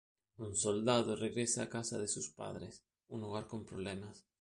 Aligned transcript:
Un 0.45 0.55
soldado 0.55 1.15
regresa 1.15 1.61
a 1.61 1.69
casa 1.69 1.99
de 1.99 2.07
sus 2.07 2.27
padres, 2.29 2.81
un 3.09 3.23
hogar 3.23 3.45
con 3.45 3.63
problemas. 3.67 4.25